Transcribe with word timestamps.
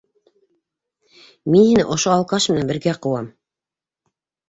Мин 1.51 1.61
һине 1.69 1.87
ошо 1.99 2.17
алкаш 2.17 2.51
менән 2.55 2.75
бергә 2.75 2.99
ҡыуам! 3.07 3.33